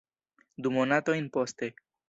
[0.67, 1.73] Du monatojn poste.